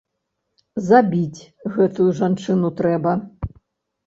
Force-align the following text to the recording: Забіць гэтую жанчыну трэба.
Забіць 0.87 1.47
гэтую 1.75 2.09
жанчыну 2.21 2.73
трэба. 2.81 3.15